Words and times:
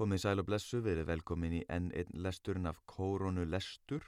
Komið 0.00 0.22
sæl 0.22 0.40
og 0.40 0.46
blessu, 0.48 0.78
við 0.80 0.94
erum 0.94 1.08
velkomin 1.10 1.54
í 1.58 1.60
enn 1.68 1.90
einn 1.92 2.22
lesturinn 2.24 2.68
af 2.70 2.78
Kóronu 2.88 3.42
lestur 3.44 4.00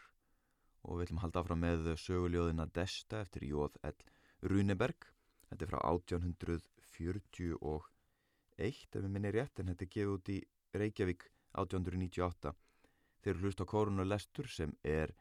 og 0.89 0.97
við 0.97 1.03
ætlum 1.05 1.19
að 1.19 1.25
halda 1.27 1.43
áfram 1.43 1.61
með 1.61 1.91
söguljóðina 2.01 2.65
Desta 2.79 3.21
eftir 3.21 3.45
Jóð 3.45 3.77
L. 3.85 3.99
Runeberg. 4.49 5.05
Þetta 5.51 5.67
er 5.67 5.71
frá 5.75 5.81
1841 5.91 7.85
ef 8.57 8.81
við 8.97 9.11
minni 9.13 9.35
rétt 9.37 9.61
en 9.61 9.69
þetta 9.69 9.85
er 9.85 9.93
gefið 9.99 10.15
út 10.15 10.33
í 10.33 10.41
Reykjavík 10.81 11.29
1898. 11.61 12.57
Þeir 13.21 13.35
eru 13.35 13.45
hlust 13.45 13.61
á 13.61 13.67
Kóronu 13.77 14.09
lestur 14.09 14.49
sem 14.49 14.73
er 14.81 15.13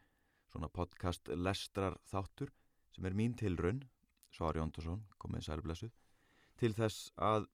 svona 0.48 0.72
podcast 0.72 1.28
lestrar 1.36 2.00
þáttur 2.08 2.48
sem 2.96 3.04
er 3.04 3.12
mín 3.12 3.36
tilraun, 3.36 3.84
Svar 4.32 4.56
Jóndasson, 4.56 5.04
komið 5.20 5.50
sæl 5.50 5.60
og 5.60 5.68
blessu, 5.68 5.92
til 6.56 6.72
þess 6.72 7.12
að 7.20 7.52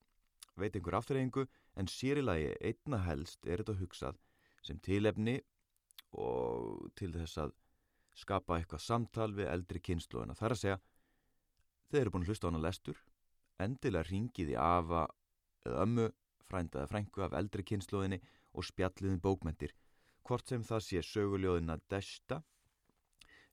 veit 0.58 0.76
einhver 0.78 0.98
afturreyingu 0.98 1.44
en 1.78 1.88
sérilagi 1.90 2.50
einna 2.64 3.00
helst 3.06 3.46
er 3.46 3.62
þetta 3.62 3.78
hugsað 3.78 4.18
sem 4.66 4.78
tilefni 4.82 5.38
og 6.18 6.88
til 6.98 7.12
þess 7.14 7.38
að 7.44 7.54
skapa 8.18 8.58
eitthvað 8.58 8.82
samtal 8.82 9.30
við 9.36 9.50
eldri 9.52 9.82
kynsluðuna. 9.84 10.34
Það 10.34 10.48
er 10.48 10.54
að 10.54 10.62
segja, 10.62 10.78
þeir 11.90 12.00
eru 12.00 12.14
búin 12.14 12.24
að 12.24 12.32
hlusta 12.32 12.48
á 12.48 12.50
hana 12.50 12.62
lestur, 12.64 13.02
endilega 13.62 14.08
ringið 14.08 14.54
í 14.54 14.56
afa 14.58 15.04
eða 15.66 15.84
ömmu, 15.84 16.06
frændaði 16.48 16.90
frængu 16.90 17.24
af 17.26 17.36
eldri 17.38 17.64
kynsluðinni 17.68 18.18
og 18.56 18.66
spjalliðin 18.66 19.22
bókmentir, 19.22 19.74
hvort 20.26 20.50
sem 20.50 20.64
það 20.66 20.84
sé 20.86 21.02
söguljóðina 21.04 21.78
desta, 21.92 22.40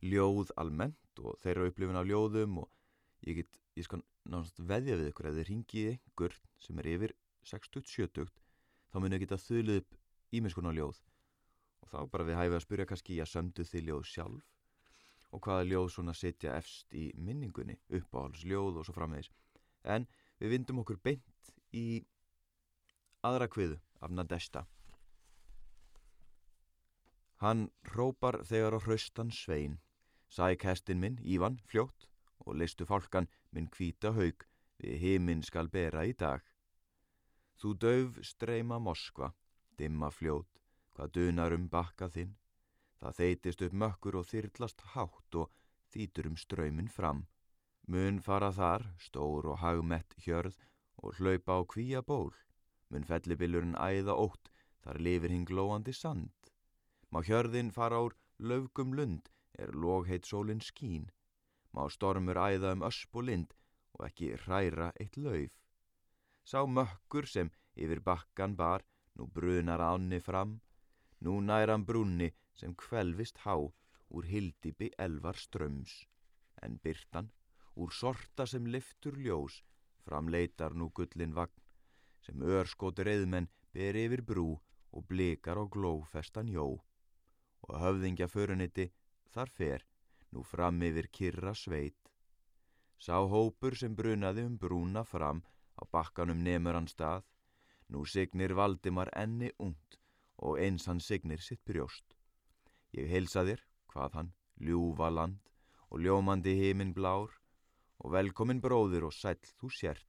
ljóð 0.05 0.54
almennt 0.60 1.21
og 1.21 1.38
þeirra 1.44 1.70
upplifin 1.70 1.99
af 1.99 2.07
ljóðum 2.10 2.63
og 2.63 2.71
ég 3.27 3.41
get, 3.41 3.60
ég 3.77 3.85
skal 3.88 4.02
náttúrulega 4.26 4.71
veðja 4.71 4.98
við 4.99 5.12
ykkur 5.12 5.30
að 5.30 5.40
þið 5.40 5.49
ringið 5.52 5.91
einhver 5.94 6.38
sem 6.66 6.82
er 6.82 6.90
yfir 6.96 7.13
60-70 7.49 8.31
þá 8.91 8.98
munið 9.02 9.23
geta 9.26 9.40
þuðluð 9.41 9.81
upp 9.81 9.98
ímiðskonar 10.35 10.76
ljóð. 10.77 10.99
Og 11.84 11.91
þá 11.91 11.98
bara 12.12 12.27
við 12.27 12.40
hæfið 12.40 12.58
að 12.58 12.66
spyrja 12.66 12.90
kannski 12.90 13.18
að 13.21 13.32
sömdu 13.32 13.65
þið 13.70 13.90
ljóð 13.90 14.05
sjálf? 14.12 14.46
Og 15.34 15.41
hvaða 15.43 15.68
ljóð 15.70 15.90
svona 15.93 16.16
setja 16.16 16.55
efst 16.57 16.96
í 16.96 17.10
minningunni? 17.18 17.76
Uppáhalds 17.93 18.46
ljóð 18.48 18.79
og 18.79 18.88
svo 18.88 18.96
framvegis. 18.96 19.32
En 19.84 20.07
við 20.40 20.55
vindum 20.55 20.82
okkur 20.82 21.01
beint 21.04 21.51
í 21.76 22.05
aðra 23.26 23.49
kviðu 23.51 23.77
af 24.01 24.13
Nadesta. 24.16 24.66
Hann 27.43 27.68
rópar 27.93 28.40
þegar 28.48 28.77
á 28.77 28.79
hraustan 28.79 29.32
svein. 29.32 29.79
Sæk 30.32 30.63
hestin 30.66 31.01
minn, 31.04 31.20
Ívan, 31.21 31.60
fljótt 31.68 32.07
og 32.46 32.55
listu 32.60 32.88
fálkan 32.88 33.27
minn 33.51 33.68
kvíta 33.71 34.13
haug 34.16 34.46
við 34.82 34.98
heiminn 35.01 35.43
skal 35.46 35.70
bera 35.71 36.05
í 36.07 36.13
dag 36.18 36.43
Þú 37.55 37.73
döf 37.79 38.17
streyma 38.27 38.79
Moskva, 38.84 39.31
dimma 39.79 40.09
fljót, 40.11 40.59
hvað 40.95 41.13
dunar 41.17 41.55
um 41.55 41.70
bakka 41.71 42.09
þinn. 42.11 42.35
Það 42.99 43.17
þeitist 43.20 43.63
upp 43.67 43.77
mökkur 43.84 44.17
og 44.20 44.27
þyrlast 44.27 44.84
hátt 44.95 45.39
og 45.41 45.51
þýtur 45.93 46.31
um 46.31 46.37
ströymin 46.39 46.91
fram. 46.91 47.26
Mun 47.87 48.20
fara 48.20 48.51
þar, 48.51 48.87
stór 48.98 49.48
og 49.51 49.59
hagmett 49.61 50.15
hjörð 50.26 50.57
og 51.03 51.20
hlaupa 51.20 51.59
á 51.59 51.61
kvíja 51.63 52.01
ból. 52.01 52.33
Mun 52.89 53.05
fellibillurinn 53.07 53.77
æða 53.77 54.15
ótt, 54.17 54.49
þar 54.83 55.01
lifir 55.07 55.33
hinn 55.33 55.48
glóandi 55.48 55.93
sand. 55.93 56.33
Má 57.11 57.21
hjörðin 57.23 57.71
fara 57.71 58.01
úr 58.03 58.15
löfgum 58.39 58.95
lund, 58.98 59.29
er 59.57 59.71
logheit 59.71 60.26
sólinn 60.27 60.63
skín. 60.63 61.07
Má 61.71 61.87
stormur 61.91 62.39
æða 62.39 62.73
um 62.76 62.83
ösp 62.87 63.15
og 63.15 63.29
lind 63.29 63.53
og 63.95 64.07
ekki 64.09 64.33
hræra 64.44 64.91
eitt 65.00 65.17
lauf. 65.17 65.53
Sá 66.46 66.62
mökkur 66.66 67.25
sem 67.25 67.50
yfir 67.74 68.00
bakkan 68.06 68.53
bar, 68.56 68.84
nú 69.18 69.25
brunar 69.35 69.81
ánni 69.81 70.19
fram, 70.22 70.59
nú 71.24 71.40
næran 71.41 71.85
brúnni 71.88 72.29
sem 72.53 72.75
kvelvist 72.81 73.41
há 73.46 73.56
úr 74.16 74.25
hildibi 74.31 74.91
elvar 75.06 75.38
ströms. 75.46 76.06
En 76.62 76.78
byrtan, 76.84 77.31
úr 77.75 77.91
sorta 77.91 78.45
sem 78.45 78.67
liftur 78.73 79.17
ljós, 79.17 79.63
framleitar 80.06 80.75
nú 80.78 80.91
gullin 80.94 81.33
vagn, 81.33 81.61
sem 82.22 82.41
örskóti 82.57 83.03
reyðmenn 83.03 83.50
ber 83.73 83.97
yfir 84.06 84.22
brú 84.29 84.50
og 84.95 85.07
blikar 85.09 85.57
á 85.57 85.66
glófestan 85.66 86.47
jó. 86.47 86.67
Og 87.66 87.73
höfðingja 87.81 88.29
föruniti 88.29 88.91
þar 89.33 89.50
fer, 89.50 89.81
nú 90.31 90.45
fram 90.45 90.81
yfir 90.85 91.09
kyrra 91.09 91.56
sveit. 91.57 92.00
Sá 93.01 93.17
hópur 93.17 93.75
sem 93.75 93.95
brunaði 93.97 94.45
um 94.45 94.56
brúna 94.62 95.03
fram, 95.03 95.41
Á 95.75 95.84
bakkanum 95.91 96.44
nemur 96.44 96.78
hann 96.78 96.88
stað, 96.88 97.24
nú 97.91 98.06
signir 98.06 98.56
Valdimar 98.56 99.12
enni 99.24 99.52
ungt 99.59 100.00
og 100.38 100.59
eins 100.59 100.88
hann 100.90 101.02
signir 101.03 101.41
sitt 101.44 101.63
brjóst. 101.66 102.16
Ég 102.96 103.09
heilsa 103.12 103.44
þér, 103.47 103.62
hvað 103.91 104.19
hann, 104.19 104.31
ljúfa 104.59 105.09
land 105.12 105.52
og 105.90 106.02
ljómandi 106.03 106.56
heiminn 106.59 106.94
blár 106.96 107.34
og 108.00 108.12
velkomin 108.16 108.62
bróður 108.63 109.09
og 109.09 109.16
sæll 109.16 109.52
þú 109.59 109.72
sért, 109.72 110.08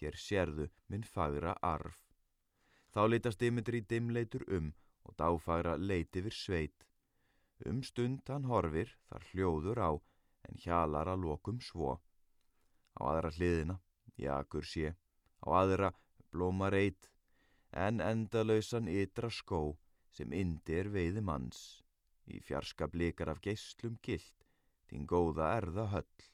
hér 0.00 0.16
sérðu 0.20 0.68
minn 0.88 1.04
fagra 1.04 1.56
arf. 1.62 1.96
Þá 2.92 3.02
litast 3.08 3.40
Dimitri 3.40 3.82
dimleitur 3.84 4.44
um 4.58 4.72
og 5.04 5.16
dáfagra 5.20 5.76
leiti 5.76 6.22
vir 6.24 6.34
sveit. 6.34 6.84
Um 7.64 7.82
stund 7.82 8.28
hann 8.28 8.48
horfir, 8.50 8.92
þar 9.08 9.26
hljóður 9.30 9.80
á, 9.80 9.90
en 10.48 10.60
hjalar 10.60 11.08
að 11.12 11.24
lokum 11.24 11.60
svo. 11.60 11.96
Á 12.96 13.00
aðra 13.12 13.30
hliðina, 13.36 13.76
jakur 14.16 14.64
sé, 14.64 14.94
á 15.46 15.48
aðra 15.62 15.92
blóma 16.34 16.70
reit, 16.74 17.08
en 17.72 18.00
endalausan 18.02 18.90
ytra 18.90 19.30
skó 19.30 19.76
sem 20.16 20.32
indi 20.32 20.74
er 20.80 20.90
veiði 20.92 21.22
manns, 21.22 21.60
í 22.26 22.40
fjarska 22.42 22.88
blikar 22.90 23.30
af 23.32 23.42
geyslum 23.44 23.98
gilt, 24.02 24.46
þín 24.88 25.06
góða 25.06 25.52
erða 25.60 25.86
höll. 25.92 26.26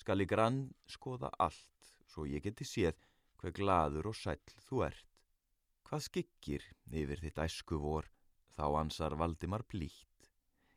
Skal 0.00 0.24
ég 0.24 0.30
grann 0.32 0.60
skoða 0.88 1.30
allt, 1.38 1.94
svo 2.08 2.26
ég 2.26 2.42
geti 2.44 2.64
séð 2.64 2.96
hver 3.40 3.54
gladur 3.56 4.10
og 4.10 4.16
sæll 4.16 4.56
þú 4.66 4.84
ert. 4.88 5.06
Hvað 5.84 6.06
skikkir 6.06 6.64
yfir 7.02 7.20
þitt 7.24 7.42
æsku 7.44 7.80
vor, 7.82 8.06
þá 8.56 8.64
ansar 8.80 9.16
Valdimar 9.20 9.64
blíkt. 9.68 10.30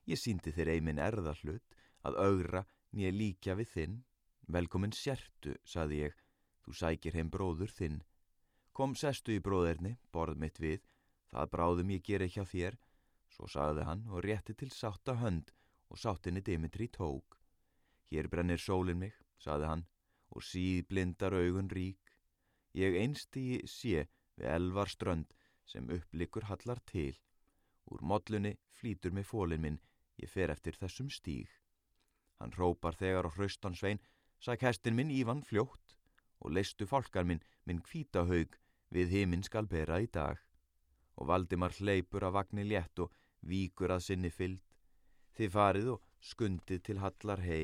Ég 0.09 0.19
síndi 0.19 0.51
þér 0.51 0.73
eimin 0.75 0.99
erða 0.99 1.35
hlut, 1.41 1.77
að 2.03 2.19
augra 2.19 2.63
nýja 2.91 3.13
líkja 3.15 3.55
við 3.59 3.69
þinn. 3.75 3.99
Velkomin 4.51 4.91
sértu, 4.91 5.55
saði 5.63 6.01
ég, 6.03 6.22
þú 6.63 6.75
sækir 6.79 7.17
heim 7.17 7.29
bróður 7.31 7.71
þinn. 7.71 8.01
Kom 8.73 8.95
sestu 8.95 9.35
í 9.35 9.41
bróðerni, 9.43 9.97
borð 10.11 10.39
mitt 10.41 10.59
við, 10.63 10.81
það 11.31 11.51
bráðum 11.55 11.91
ég 11.93 12.05
gera 12.07 12.29
hjá 12.29 12.43
þér, 12.49 12.77
svo 13.33 13.49
sagði 13.49 13.85
hann 13.87 14.03
og 14.09 14.23
rétti 14.25 14.55
til 14.57 14.71
sátta 14.73 15.17
hönd 15.21 15.51
og 15.91 15.99
sáttinni 16.01 16.41
Dimitri 16.41 16.87
tók. 16.87 17.37
Hér 18.09 18.29
brennir 18.29 18.61
sólin 18.61 19.01
mig, 19.03 19.13
sagði 19.37 19.69
hann, 19.69 19.85
og 20.33 20.45
síð 20.45 20.87
blindar 20.89 21.35
augun 21.37 21.69
rík. 21.69 22.13
Ég 22.73 22.97
einstigi 22.97 23.61
sé 23.69 24.07
við 24.37 24.49
elvar 24.55 24.89
strönd 24.89 25.33
sem 25.69 25.89
upplikur 25.93 26.47
hallar 26.49 26.81
til. 26.89 27.13
Úr 27.91 28.01
modlunni 28.01 28.55
flýtur 28.79 29.13
mig 29.13 29.27
fólin 29.29 29.61
minn, 29.61 29.81
ég 30.17 30.29
fer 30.29 30.49
eftir 30.49 30.77
þessum 30.79 31.11
stíg. 31.13 31.49
Hann 32.39 32.55
rópar 32.57 32.97
þegar 32.97 33.29
á 33.29 33.31
hraustan-svein, 33.35 34.01
sæk 34.41 34.65
hestin 34.65 34.97
minn 34.97 35.13
Ívan 35.13 35.43
fljótt 35.45 35.97
og 36.43 36.51
leistu 36.51 36.85
fálkar 36.87 37.25
minn, 37.27 37.41
minn 37.65 37.81
kvítahaug, 37.81 38.57
við 38.93 39.15
heiminn 39.15 39.43
skal 39.47 39.67
bera 39.71 40.01
í 40.03 40.07
dag. 40.11 40.37
Og 41.17 41.27
Valdimar 41.29 41.73
hleypur 41.79 42.25
af 42.27 42.35
vagnir 42.37 42.67
létt 42.67 42.99
og 42.99 43.13
víkur 43.47 43.93
að 43.95 44.05
sinni 44.07 44.31
fyllt. 44.33 44.63
Þið 45.33 45.49
farið 45.53 45.87
og 45.95 46.03
skundið 46.21 46.83
til 46.85 46.99
hallar 47.01 47.41
hei. 47.41 47.63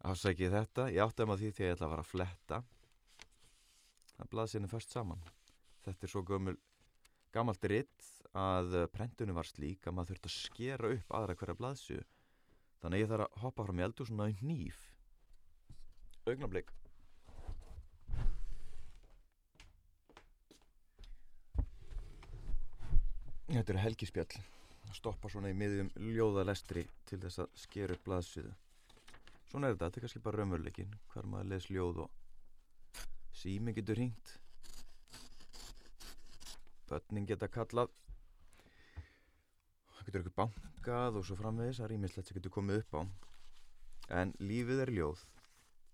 Ásækið 0.00 0.54
þetta, 0.56 0.88
ég 0.90 1.04
átti 1.04 1.22
að 1.22 1.28
maður 1.30 1.40
því 1.40 1.50
að 1.50 1.66
ég 1.66 1.74
ætla 1.76 1.86
að 1.86 1.92
fara 1.94 2.04
að 2.04 2.10
fletta. 2.10 2.62
Það 4.16 4.30
blaði 4.34 4.52
sinni 4.52 4.68
först 4.68 4.92
saman. 4.96 5.22
Þetta 5.84 6.06
er 6.06 6.12
svo 6.12 6.22
gömul 6.26 6.56
gammalt 7.34 7.64
ritt 7.70 8.08
að 8.36 8.76
prentunum 8.94 9.38
var 9.38 9.48
slík 9.48 9.86
að 9.86 9.96
maður 9.96 10.14
þurfti 10.14 10.30
að 10.30 10.36
skera 10.36 10.92
upp 10.96 11.14
aðra 11.18 11.36
hverja 11.38 11.58
blaðsju 11.58 12.00
þannig 12.82 12.96
að 12.96 13.02
ég 13.02 13.10
þarf 13.12 13.26
að 13.26 13.42
hoppa 13.44 13.66
fram 13.66 13.80
í 13.80 13.86
eldu 13.86 14.06
svona 14.08 14.28
í 14.30 14.36
nýf 14.52 14.84
augnablík 16.26 16.76
Þetta 23.50 23.72
er 23.74 23.80
helgispjall. 23.82 24.34
Að 24.86 24.94
stoppa 24.94 25.28
svona 25.30 25.50
í 25.50 25.54
miðjum 25.58 25.88
ljóðalestri 26.14 26.84
til 27.10 27.18
þess 27.24 27.42
að 27.42 27.56
skera 27.58 27.96
upp 27.96 28.04
blaðsjuðu 28.06 28.52
Svona 29.50 29.66
er 29.66 29.74
þetta, 29.74 29.88
þetta 29.88 29.98
er 29.98 30.04
kannski 30.04 30.22
bara 30.22 30.38
raunveruleikin 30.38 30.92
hver 31.10 31.26
maður 31.30 31.48
les 31.50 31.66
ljóð 31.74 32.04
og 32.04 33.02
sími 33.40 33.74
getur 33.74 33.98
hringt 33.98 34.36
börnin 36.90 37.26
geta 37.30 37.48
kallað 37.48 37.92
það 39.96 40.06
getur 40.06 40.24
ykkur 40.24 40.38
bankað 40.42 41.20
og 41.20 41.26
svo 41.28 41.38
framvegis 41.38 41.80
það 41.80 41.88
er 41.88 41.98
ímislegt 41.98 42.30
sem 42.30 42.40
getur 42.40 42.56
komið 42.58 42.82
upp 42.84 42.98
á 42.98 43.02
en 44.20 44.34
lífið 44.42 44.84
er 44.86 44.92
ljóð 44.96 45.24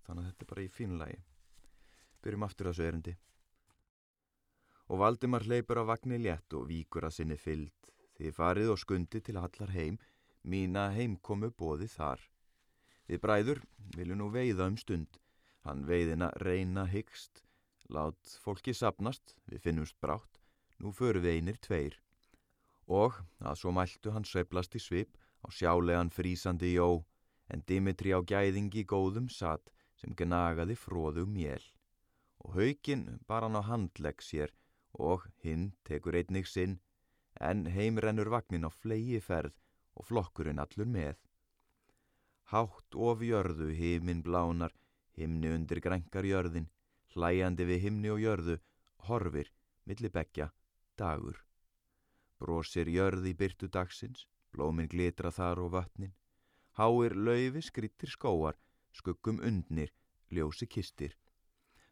þannig 0.07 0.23
að 0.23 0.29
þetta 0.31 0.45
er 0.45 0.51
bara 0.51 0.63
í 0.63 0.71
fínulagi. 0.71 1.17
Byrjum 2.23 2.45
aftur 2.47 2.69
þessu 2.69 2.85
erindi. 2.87 3.13
Og 4.87 5.01
Valdimar 5.01 5.43
hleypur 5.43 5.81
á 5.83 5.89
vagnir 5.89 6.23
létt 6.23 6.55
og 6.55 6.69
víkur 6.69 7.07
að 7.07 7.17
sinni 7.17 7.37
fyllt. 7.39 7.91
Þið 8.17 8.33
farið 8.33 8.71
og 8.73 8.79
skundi 8.81 9.21
til 9.21 9.35
allar 9.37 9.73
heim, 9.75 9.99
mína 10.47 10.87
heimkomu 10.95 11.51
bóði 11.51 11.89
þar. 11.91 12.23
Við 13.07 13.21
bræður 13.23 13.61
viljum 13.95 14.23
nú 14.23 14.29
veiða 14.31 14.67
um 14.71 14.77
stund, 14.79 15.19
hann 15.67 15.83
veiðina 15.87 16.31
reyna 16.41 16.87
hyggst, 16.89 17.43
lát 17.93 18.33
fólki 18.43 18.73
sapnast, 18.73 19.35
við 19.47 19.61
finnumst 19.67 19.99
brátt, 20.01 20.39
nú 20.81 20.93
föru 20.93 21.21
við 21.23 21.39
einir 21.39 21.57
tveir. 21.61 21.95
Og 22.87 23.17
að 23.43 23.59
svo 23.61 23.73
mæltu 23.75 24.13
hann 24.15 24.27
sveplast 24.27 24.75
í 24.77 24.81
svip 24.81 25.17
á 25.43 25.47
sjálegan 25.51 26.11
frísandi 26.13 26.73
jó, 26.75 27.03
en 27.51 27.63
Dimitri 27.67 28.13
á 28.15 28.19
gæðingi 28.21 28.83
góðum 28.87 29.29
satt 29.31 29.71
sem 29.99 30.15
gnagaði 30.15 30.75
fróðug 30.79 31.29
mjel. 31.31 31.63
Og 32.43 32.57
haugin 32.57 33.19
bara 33.27 33.47
hann 33.47 33.59
á 33.59 33.63
handlegg 33.67 34.21
sér 34.23 34.53
og 34.93 35.27
hinn 35.43 35.71
tekur 35.87 36.15
einnig 36.17 36.47
sinn, 36.47 36.79
en 37.39 37.67
heimrennur 37.69 38.31
vagnin 38.33 38.65
á 38.65 38.71
flegi 38.73 39.19
ferð 39.21 39.53
og 39.97 40.07
flokkurinn 40.09 40.61
allur 40.61 40.89
með. 40.89 41.17
Hátt 42.51 42.95
of 42.95 43.21
jörðu 43.21 43.73
himinn 43.75 44.23
blánar, 44.23 44.73
himni 45.17 45.51
undir 45.53 45.81
grænkar 45.83 46.25
jörðin, 46.25 46.69
hlæjandi 47.13 47.67
við 47.67 47.83
himni 47.85 48.13
og 48.13 48.21
jörðu, 48.23 48.57
horfir, 49.09 49.51
milli 49.85 50.09
begja, 50.13 50.49
dagur. 50.97 51.37
Brósir 52.39 52.89
jörði 52.89 53.33
byrtu 53.37 53.69
dagsins, 53.73 54.27
blóminn 54.51 54.89
glitra 54.91 55.31
þar 55.31 55.63
og 55.65 55.71
vatnin, 55.75 56.13
háir 56.77 57.15
laufi 57.15 57.63
skrittir 57.65 58.11
skóar, 58.13 58.57
skuggum 58.93 59.39
undnir, 59.41 59.93
ljósi 60.29 60.67
kistir. 60.67 61.15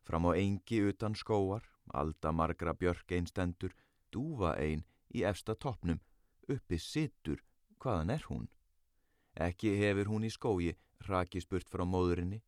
Fram 0.05 0.27
á 0.29 0.37
engi 0.37 0.81
utan 0.85 1.15
skóar, 1.17 1.63
alda 1.93 2.31
margra 2.31 2.73
björk 2.73 3.11
einn 3.17 3.29
stendur, 3.29 3.73
dúfa 4.13 4.53
einn 4.61 4.85
í 5.13 5.23
efsta 5.25 5.55
toppnum, 5.55 6.01
uppi 6.47 6.77
sittur, 6.77 7.41
hvaðan 7.81 8.13
er 8.13 8.25
hún? 8.29 8.45
Ekki 9.35 9.73
hefur 9.81 10.11
hún 10.13 10.27
í 10.27 10.31
skógi, 10.31 10.75
raki 11.09 11.41
spurt 11.41 11.69
frá 11.69 11.83
móðurinni, 11.85 12.41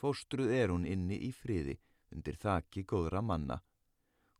fóstruð 0.00 0.50
er 0.52 0.74
hún 0.74 0.86
inni 0.86 1.18
í 1.28 1.30
friði, 1.32 1.78
undir 2.12 2.36
þakki 2.42 2.84
góðra 2.84 3.22
manna. 3.22 3.60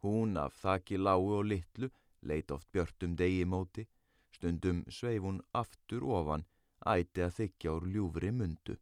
Hún 0.02 0.36
af 0.36 0.56
þakki 0.62 0.98
lágu 1.00 1.32
og 1.38 1.46
litlu, 1.50 1.90
leit 2.22 2.50
oft 2.50 2.68
björtum 2.72 3.16
degi 3.16 3.44
móti, 3.44 3.86
stundum 4.34 4.84
sveif 4.88 5.22
hún 5.22 5.40
aftur 5.60 6.04
ofan, 6.18 6.44
æti 6.86 7.24
að 7.26 7.36
þykja 7.38 7.76
úr 7.76 7.86
ljúfri 7.94 8.32
mundu. 8.32 8.76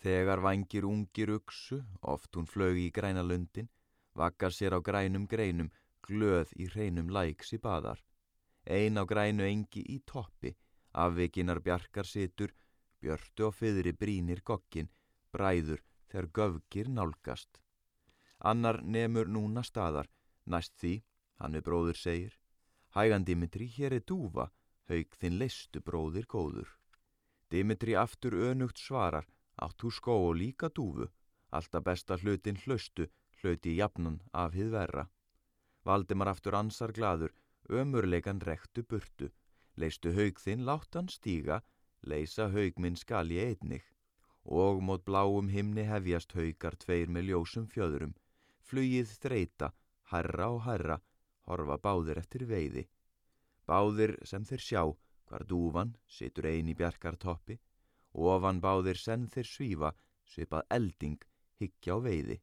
Þegar 0.00 0.40
vangir 0.46 0.86
ungir 0.88 1.34
uksu, 1.36 1.82
oft 2.02 2.36
hún 2.36 2.48
flög 2.48 2.78
í 2.80 2.88
græna 2.90 3.22
lundin, 3.22 3.68
vakkar 4.16 4.52
sér 4.56 4.76
á 4.76 4.80
grænum 4.80 5.26
greinum, 5.28 5.70
glöð 6.06 6.54
í 6.56 6.66
hreinum 6.72 7.12
læks 7.12 7.52
í 7.56 7.58
badar. 7.60 8.00
Ein 8.66 8.98
á 9.00 9.04
grænu 9.04 9.44
engi 9.44 9.82
í 9.94 10.00
toppi, 10.06 10.54
afvikinar 10.92 11.60
bjarkar 11.64 12.08
situr, 12.08 12.52
björtu 13.00 13.46
og 13.48 13.54
fyðri 13.56 13.92
brínir 13.92 14.42
gokkin, 14.44 14.88
bræður 15.32 15.84
þegar 16.10 16.30
göfgir 16.38 16.88
nálgast. 16.88 17.60
Annar 18.40 18.80
nemur 18.82 19.28
núna 19.28 19.62
staðar, 19.64 20.08
næst 20.50 20.76
því, 20.80 20.94
hann 21.40 21.56
við 21.56 21.66
bróður 21.68 21.98
segir, 21.98 22.34
hægan 22.96 23.24
Dimitri, 23.24 23.66
hér 23.76 23.96
er 23.98 24.04
dúfa, 24.06 24.50
haug 24.90 25.16
þinn 25.20 25.38
leistu 25.38 25.80
bróðir 25.86 26.26
góður. 26.26 26.68
Dimitri 27.50 27.96
aftur 27.98 28.34
önugt 28.50 28.78
svarar, 28.78 29.26
átt 29.58 29.78
þú 29.82 29.90
skó 29.94 30.16
og 30.28 30.36
líka 30.38 30.70
dúfu, 30.70 31.08
alltaf 31.50 31.84
besta 31.86 32.18
hlutin 32.18 32.58
hlaustu, 32.64 33.08
hlauti 33.40 33.76
jafnan 33.78 34.20
af 34.32 34.54
hið 34.54 34.70
verra. 34.74 35.06
Valdimar 35.84 36.30
aftur 36.30 36.56
ansar 36.58 36.92
gladur, 36.92 37.32
ömurleikan 37.70 38.42
rektu 38.44 38.84
burtu, 38.84 39.30
leistu 39.76 40.12
haug 40.14 40.38
þinn 40.42 40.66
láttan 40.68 41.08
stíga, 41.08 41.62
leisa 42.02 42.48
haug 42.52 42.78
minn 42.78 42.96
skal 42.96 43.32
ég 43.32 43.54
einnig. 43.54 43.84
Og 44.44 44.80
mót 44.82 45.04
bláum 45.04 45.50
himni 45.52 45.84
hefjast 45.88 46.32
haugar 46.36 46.76
tveir 46.80 47.10
með 47.12 47.30
ljósum 47.30 47.66
fjöðurum, 47.70 48.14
flugið 48.64 49.12
þreita, 49.22 49.72
herra 50.10 50.50
og 50.50 50.64
herra, 50.66 50.98
horfa 51.46 51.78
báðir 51.82 52.20
eftir 52.20 52.44
veiði. 52.50 52.84
Báðir 53.66 54.16
sem 54.26 54.44
þeir 54.46 54.62
sjá, 54.64 54.82
hvar 55.30 55.44
dúvan 55.46 55.94
situr 56.10 56.48
ein 56.50 56.70
í 56.70 56.76
bjarkartoppi, 56.78 57.58
ofan 58.12 58.60
báðir 58.62 58.98
senn 58.98 59.28
þeir 59.30 59.48
svífa, 59.50 59.90
svipað 60.26 60.66
elding, 60.76 61.18
higgja 61.60 61.94
á 61.94 61.98
veiði. 62.02 62.40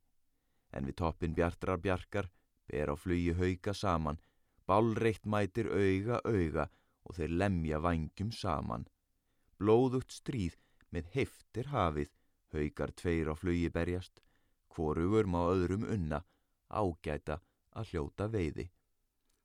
En 0.72 0.88
við 0.88 1.00
toppin 1.02 1.36
bjartrar 1.36 1.82
bjarkar, 1.84 2.30
ber 2.68 2.92
á 2.92 2.96
flugi 2.96 3.34
hauga 3.36 3.74
saman, 3.74 4.20
bálreitt 4.68 5.26
mætir 5.26 5.72
auga 5.72 6.22
auga 6.24 6.68
og 7.08 7.16
þeir 7.16 7.36
lemja 7.42 7.80
vangjum 7.84 8.32
saman. 8.36 8.88
Blóðugt 9.60 10.12
stríð 10.12 10.56
með 10.92 11.12
heftir 11.16 11.72
hafið, 11.72 12.12
haugar 12.54 12.92
tveir 12.96 13.32
á 13.32 13.36
flugi 13.36 13.70
berjast, 13.72 14.22
hvorugur 14.72 15.28
má 15.28 15.42
öðrum 15.48 15.88
unna, 15.88 16.24
ágæta 16.68 17.40
að 17.78 17.94
hljóta 17.94 18.28
veiði. 18.34 18.70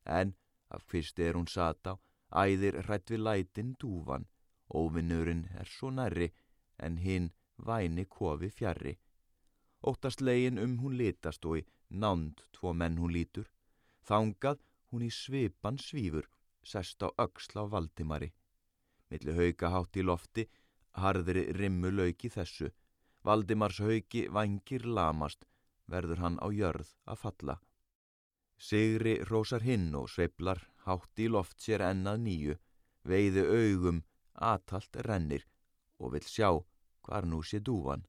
En 0.04 0.34
af 0.72 0.86
hvist 0.88 1.18
er 1.20 1.36
hún 1.36 1.50
sata 1.50 1.98
æðir 2.32 2.80
hrætt 2.86 3.10
við 3.12 3.24
lætin 3.26 3.72
dúfan, 3.80 4.26
óvinnurinn 4.72 5.44
er 5.60 5.68
svo 5.68 5.90
nærri, 5.90 6.30
en 6.78 6.96
hinn 6.96 7.30
væni 7.56 8.04
kofi 8.08 8.48
fjarrri. 8.50 8.96
Óttast 9.82 10.20
legin 10.20 10.58
um 10.58 10.78
hún 10.80 10.96
litast 10.96 11.44
og 11.44 11.58
í 11.60 11.64
nánd 11.90 12.44
tvo 12.56 12.72
menn 12.72 12.98
hún 12.98 13.12
lítur, 13.12 13.48
þangað 14.08 14.62
hún 14.90 15.04
í 15.08 15.10
svipan 15.10 15.78
svífur, 15.78 16.28
sest 16.62 17.02
á 17.04 17.08
öxla 17.18 17.66
á 17.68 17.70
Valdimari. 17.72 18.32
Milli 19.10 19.32
hauga 19.36 19.72
hátt 19.74 19.96
í 19.96 20.06
lofti, 20.06 20.46
harðri 20.96 21.50
rimmu 21.58 21.90
lauki 21.92 22.30
þessu, 22.32 22.70
Valdimars 23.24 23.78
haugi 23.78 24.26
vangir 24.28 24.86
lamast, 24.86 25.44
verður 25.86 26.24
hann 26.24 26.38
á 26.40 26.48
jörð 26.50 26.96
að 27.04 27.20
falla. 27.26 27.60
Sigri 28.58 29.16
rósar 29.28 29.62
hinn 29.66 29.94
og 29.98 30.08
sveiblar, 30.10 30.60
hátt 30.86 31.18
í 31.18 31.28
loft 31.28 31.60
sér 31.60 31.82
ennað 31.88 32.20
nýju, 32.26 32.58
veiði 33.04 33.42
augum, 33.46 34.02
atalt 34.34 34.96
rennir 35.06 35.46
og 35.98 36.14
vill 36.14 36.26
sjá 36.26 36.50
hvar 37.06 37.26
nú 37.26 37.42
sé 37.46 37.60
dúvan. 37.60 38.06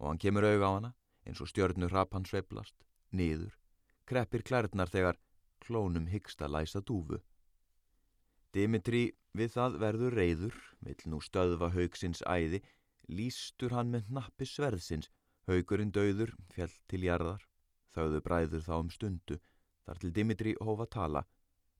Og 0.00 0.08
hann 0.08 0.20
kemur 0.20 0.44
auga 0.44 0.68
á 0.68 0.72
hana, 0.76 0.90
eins 1.24 1.40
og 1.40 1.48
stjörnur 1.48 1.92
rapp 1.92 2.14
hann 2.16 2.26
sveiblast, 2.28 2.76
niður, 3.12 3.54
kreppir 4.08 4.44
klærnar 4.44 4.90
þegar 4.92 5.20
klónum 5.64 6.08
hyggsta 6.12 6.48
læsa 6.48 6.82
dúfu. 6.84 7.20
Dimitri 8.54 9.04
við 9.34 9.54
það 9.56 9.78
verður 9.82 10.16
reyður, 10.18 10.58
vill 10.84 11.10
nú 11.10 11.20
stöðva 11.24 11.72
haugsins 11.74 12.22
æði, 12.28 12.60
lístur 13.08 13.74
hann 13.74 13.90
með 13.94 14.12
nappi 14.18 14.46
sverðsins, 14.48 15.10
haugurinn 15.48 15.92
döður, 15.92 16.32
fjall 16.52 16.72
til 16.88 17.02
jarðar, 17.04 17.42
þauðu 17.96 18.20
bræður 18.24 18.64
þá 18.64 18.74
um 18.78 18.92
stundu, 18.92 19.40
þar 19.84 20.00
til 20.00 20.12
Dimitri 20.12 20.54
hófa 20.60 20.86
tala. 20.90 21.24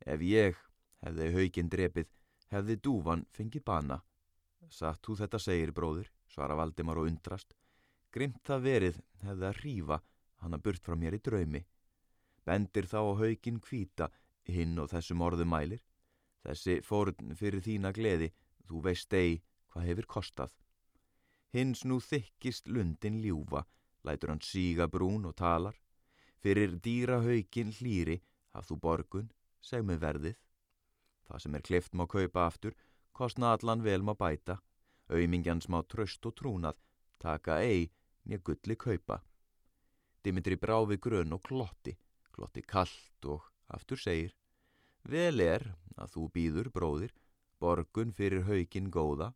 Ef 0.05 0.23
ég 0.23 0.59
hefði 1.05 1.31
hauginn 1.35 1.71
drepið, 1.73 2.09
hefði 2.53 2.79
dúvan 2.81 3.27
fengið 3.33 3.65
bana. 3.65 4.01
Satt 4.71 5.05
þú 5.05 5.17
þetta 5.21 5.41
segir, 5.41 5.73
bróður, 5.77 6.11
svara 6.29 6.57
Valdimar 6.57 7.01
og 7.01 7.09
undrast. 7.11 7.55
Grimt 8.15 8.43
það 8.47 8.67
verið 8.69 9.01
hefði 9.25 9.49
að 9.49 9.61
rífa 9.63 10.01
hann 10.45 10.57
að 10.57 10.65
burt 10.67 10.85
frá 10.85 10.97
mér 10.99 11.17
í 11.17 11.23
draumi. 11.25 11.65
Bendir 12.45 12.87
þá 12.89 13.01
á 13.01 13.13
hauginn 13.21 13.61
kvíta, 13.65 14.11
hinn 14.45 14.79
og 14.79 14.91
þessum 14.93 15.25
orðu 15.25 15.47
mælir. 15.49 15.81
Þessi 16.45 16.81
fórn 16.85 17.33
fyrir 17.39 17.65
þína 17.65 17.93
gleði, 17.97 18.29
þú 18.69 18.83
veist 18.85 19.15
ei 19.17 19.41
hvað 19.73 19.89
hefur 19.89 20.11
kostað. 20.17 20.53
Hins 21.55 21.85
nú 21.89 22.01
þykkist 22.03 22.69
lundin 22.69 23.21
ljúfa, 23.23 23.65
lætur 24.05 24.35
hann 24.35 24.45
síga 24.45 24.89
brún 24.91 25.25
og 25.29 25.37
talar. 25.39 25.77
Fyrir 26.45 26.75
dýra 26.85 27.23
haugin 27.25 27.71
hlýri, 27.73 28.19
haf 28.53 28.69
þú 28.69 28.77
borgun, 28.83 29.31
seg 29.65 29.87
með 29.89 30.03
verðið. 30.03 30.37
Það 31.25 31.43
sem 31.45 31.57
er 31.57 31.65
klift 31.65 31.97
má 31.97 32.05
kaupa 32.05 32.45
aftur, 32.45 32.77
kostna 33.17 33.55
allan 33.57 33.85
vel 33.87 34.03
má 34.05 34.13
bæta. 34.13 34.59
Auðmingjans 35.09 35.71
má 35.73 35.81
tröst 35.89 36.27
og 36.29 36.37
trúnað, 36.37 36.77
taka 37.19 37.63
ei, 37.65 37.89
nýja 38.29 38.43
gulli 38.45 38.77
kaupa. 38.77 39.23
Dimitri 40.25 40.61
bráfi 40.61 41.01
grön 41.01 41.33
og 41.33 41.43
klotti, 41.49 41.97
klotti 42.33 42.61
kallt 42.61 43.29
og 43.29 43.49
aftur 43.73 44.01
segir. 44.01 44.37
Vel 45.09 45.41
er 45.41 45.65
að 45.97 46.13
þú 46.17 46.29
býður, 46.37 46.71
bróðir, 46.77 47.17
borgun 47.61 48.13
fyrir 48.13 48.45
haugin 48.45 48.93
góða 48.93 49.33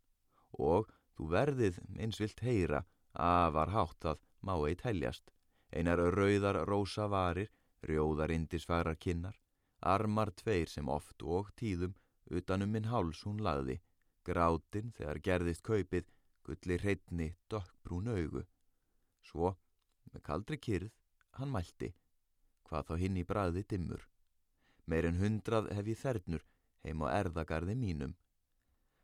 og 0.53 0.93
Þú 1.19 1.27
verðið 1.33 1.79
eins 1.99 2.21
vilt 2.23 2.41
heyra, 2.47 2.85
afar 3.19 3.73
hátt 3.75 4.07
að 4.07 4.21
má 4.47 4.53
ei 4.69 4.77
teljast. 4.79 5.33
Einar 5.73 6.01
rauðar 6.15 6.63
rósa 6.69 7.09
varir, 7.13 7.51
rjóðar 7.85 8.33
indisfærar 8.33 8.97
kinnar, 8.97 9.37
armar 9.81 10.33
tveir 10.33 10.71
sem 10.73 10.89
oft 10.89 11.23
og 11.23 11.51
tíðum 11.61 11.95
utanum 12.31 12.73
minn 12.73 12.89
háls 12.89 13.23
hún 13.27 13.41
lagði, 13.45 13.79
grátin 14.25 14.93
þegar 14.97 15.21
gerðist 15.25 15.65
kaupið, 15.65 16.09
gulli 16.45 16.79
hreitni, 16.81 17.29
dokkbrún 17.49 18.11
augu. 18.13 18.45
Svo, 19.25 19.55
með 20.13 20.25
kaldri 20.29 20.59
kyrð, 20.59 20.93
hann 21.39 21.53
mælti, 21.53 21.93
hvað 22.69 22.89
þá 22.89 22.95
hinn 23.03 23.21
í 23.21 23.27
bræði 23.29 23.65
dimmur. 23.69 24.05
Meir 24.89 25.09
en 25.09 25.21
hundrað 25.21 25.71
hef 25.77 25.93
ég 25.93 26.01
þernur 26.01 26.45
heim 26.85 27.05
á 27.05 27.07
erðagarði 27.21 27.77
mínum. 27.77 28.15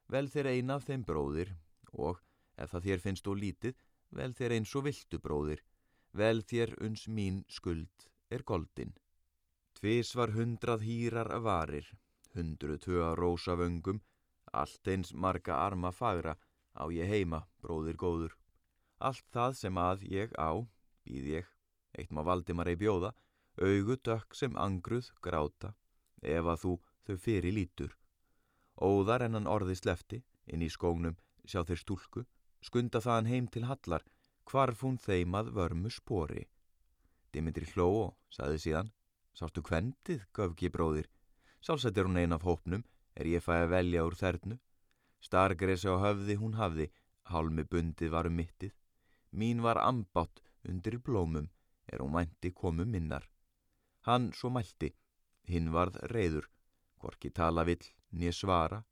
Vel 0.08 0.28
þér 0.32 0.52
eina 0.52 0.78
af 0.78 0.86
þeim 0.88 1.04
bróðir 1.04 1.54
og, 1.92 2.20
ef 2.56 2.72
það 2.72 2.88
þér 2.88 3.04
finnst 3.04 3.28
og 3.28 3.40
lítið, 3.40 3.76
vel 4.14 4.32
þér 4.36 4.56
eins 4.56 4.74
og 4.76 4.86
viltu 4.86 5.20
bróðir, 5.20 5.62
vel 6.14 6.42
þér 6.42 6.76
uns 6.86 7.08
mín 7.08 7.42
skuld 7.50 8.08
er 8.30 8.44
goldin. 8.46 8.94
Tvis 9.74 10.14
var 10.14 10.32
hundrað 10.34 10.84
hýrar 10.86 11.30
varir, 11.42 11.86
hundru 12.34 12.78
tvö 12.78 13.02
að 13.08 13.18
rósa 13.20 13.56
vöngum, 13.58 14.00
allt 14.52 14.88
eins 14.88 15.12
marga 15.12 15.58
arma 15.66 15.90
fagra 15.92 16.36
á 16.78 16.84
ég 16.94 17.10
heima, 17.10 17.44
bróðir 17.62 17.98
góður. 17.98 18.36
Allt 18.98 19.26
það 19.34 19.58
sem 19.58 19.78
að 19.78 20.06
ég 20.10 20.34
á, 20.38 20.54
býð 21.04 21.26
ég, 21.38 21.50
eitt 21.98 22.10
maður 22.10 22.30
Valdimar 22.30 22.70
ei 22.70 22.78
bjóða, 22.78 23.10
augu 23.58 23.98
dökk 23.98 24.34
sem 24.34 24.56
angruð 24.56 25.10
gráta, 25.22 25.74
ef 26.22 26.46
að 26.46 26.62
þú 26.62 26.72
þau 27.06 27.16
fyrir 27.26 27.54
lítur. 27.58 27.98
Óðar 28.80 29.26
en 29.26 29.38
hann 29.38 29.50
orði 29.50 29.76
slefti, 29.78 30.22
inn 30.46 30.62
í 30.62 30.70
skónum, 30.70 31.18
sjá 31.46 31.62
þeir 31.66 31.82
stúlku, 31.82 32.24
skunda 32.62 33.02
þaðan 33.02 33.30
heim 33.30 33.46
til 33.50 33.66
hallar, 33.68 34.02
hvarf 34.50 34.82
hún 34.84 34.98
þeim 35.00 35.34
að 35.38 35.50
vörmu 35.56 35.90
spori. 35.90 36.44
Dimitri 37.34 37.66
hló 37.72 37.88
og 38.04 38.10
saði 38.30 38.60
síðan, 38.62 38.90
sástu 39.34 39.62
kvendið, 39.66 40.26
göfgi 40.36 40.70
bróðir, 40.70 41.08
sálsett 41.60 41.98
er 41.98 42.08
hún 42.08 42.20
ein 42.20 42.36
af 42.36 42.44
hópnum, 42.46 42.84
er 43.16 43.26
ég 43.30 43.42
fæ 43.42 43.64
að 43.64 43.72
velja 43.74 44.04
úr 44.06 44.16
þernu. 44.18 44.58
Stargresi 45.24 45.88
á 45.90 45.96
höfði 45.98 46.36
hún 46.38 46.58
hafði, 46.58 46.90
hálmi 47.32 47.64
bundið 47.64 48.12
var 48.12 48.28
um 48.28 48.36
mittið, 48.36 48.74
mín 49.32 49.62
var 49.64 49.80
ambátt 49.80 50.42
undir 50.68 50.98
blómum, 51.00 51.48
er 51.88 52.04
hún 52.04 52.12
mænti 52.12 52.52
komu 52.52 52.84
minnar. 52.84 53.24
Hann 54.06 54.32
svo 54.36 54.50
mælti, 54.52 54.92
hinn 55.48 55.72
varð 55.72 55.96
reyður, 56.12 56.48
hvorki 57.00 57.30
tala 57.32 57.64
vill, 57.64 57.82
nýja 58.12 58.32
svara, 58.36 58.84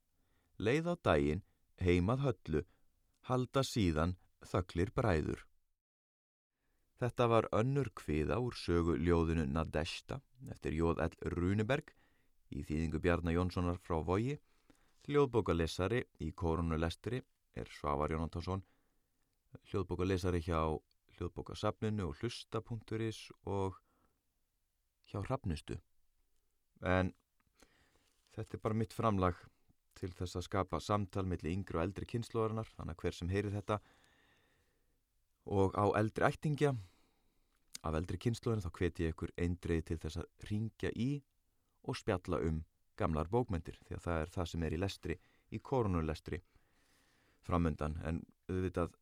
leið 0.59 0.89
á 0.89 0.95
daginn, 1.05 1.45
heimað 1.81 2.25
höllu, 2.27 2.63
halda 3.29 3.63
síðan 3.63 4.17
þöklir 4.49 4.93
bræður. 4.95 5.43
Þetta 7.03 7.27
var 7.27 7.49
önnur 7.59 7.91
kviða 7.99 8.39
úr 8.39 8.55
sögu 8.55 8.95
ljóðinu 9.01 9.49
Nadeshta 9.51 10.21
eftir 10.55 10.77
Jóð 10.77 11.01
L. 11.03 11.17
Runeberg 11.35 11.91
í 12.55 12.63
þýðingu 12.69 13.01
Bjarnar 13.03 13.35
Jónssonar 13.35 13.81
frá 13.83 13.97
Vogi. 14.07 14.37
Hljóðbókalesari 15.09 16.05
í 16.23 16.31
Korunulestri 16.31 17.19
er 17.59 17.71
Svavar 17.75 18.15
Jónantansson. 18.15 18.63
Hljóðbókalesari 19.73 20.43
hjá 20.47 20.61
hljóðbókasafninu 21.17 22.07
og 22.07 22.21
hlusta.is 22.21 23.25
og 23.51 23.81
hjá 25.11 25.19
Hrafnustu. 25.27 25.81
En 26.83 27.11
þetta 28.37 28.57
er 28.57 28.63
bara 28.63 28.79
mitt 28.79 28.95
framlag 28.95 29.43
til 29.99 30.13
þess 30.17 30.39
að 30.39 30.47
skapa 30.47 30.81
samtal 30.81 31.27
millir 31.29 31.53
yngri 31.53 31.79
og 31.79 31.85
eldri 31.85 32.09
kynnslóðarinnar, 32.09 32.71
þannig 32.77 32.97
að 32.97 33.03
hver 33.05 33.19
sem 33.19 33.33
heyrir 33.33 33.55
þetta 33.55 33.81
og 35.45 35.75
á 35.75 35.85
eldri 35.99 36.29
ættingja 36.29 36.73
af 37.83 37.97
eldri 37.99 38.19
kynnslóðinu 38.23 38.63
þá 38.63 38.73
hveti 38.79 39.07
ég 39.07 39.15
ykkur 39.15 39.35
eindreið 39.37 39.85
til 39.89 39.99
þess 40.05 40.23
að 40.23 40.49
ringja 40.51 40.93
í 40.95 41.11
og 41.83 41.99
spjalla 41.99 42.39
um 42.47 42.63
gamlar 42.99 43.31
bókmyndir 43.31 43.79
því 43.83 43.97
að 43.97 44.05
það 44.07 44.21
er 44.23 44.33
það 44.37 44.51
sem 44.53 44.67
er 44.67 44.75
í 44.77 44.81
lestri, 44.81 45.17
í 45.51 45.59
korunulestri 45.59 46.43
framöndan 47.43 47.99
en 48.07 48.21
auðvitað 48.49 48.95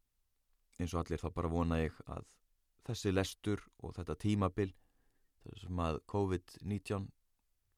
eins 0.81 0.95
og 0.95 1.03
allir 1.03 1.21
þá 1.21 1.29
bara 1.37 1.53
vona 1.53 1.81
ég 1.83 1.97
að 2.09 2.31
þessi 2.89 3.13
lestur 3.13 3.65
og 3.85 3.95
þetta 3.99 4.17
tímabil 4.25 4.73
þessum 5.45 5.83
að 5.85 6.01
COVID-19 6.13 7.09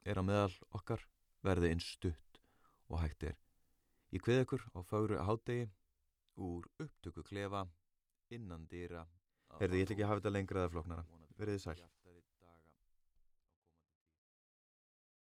er 0.07 0.19
á 0.19 0.23
meðal 0.23 0.53
okkar 0.75 1.03
verði 1.43 1.71
einn 1.73 1.83
stutt 1.83 2.39
og 2.89 2.99
hægt 3.01 3.27
er. 3.27 3.37
Ég 4.13 4.23
kveð 4.23 4.43
ykkur 4.45 4.65
á 4.75 4.79
fagru 4.87 5.19
hádegi 5.19 5.67
úr 6.39 6.67
upptöku 6.79 7.23
klefa 7.27 7.65
innan 8.29 8.67
dýra 8.71 9.03
Herði, 9.59 9.79
ég 9.79 9.85
ætla 9.85 9.93
ekki 9.95 10.03
að 10.03 10.09
hafa 10.09 10.21
þetta 10.21 10.33
lengra 10.33 10.61
eða 10.63 10.71
floknara. 10.73 11.03
Verðið 11.37 11.59
sæl. 11.61 11.75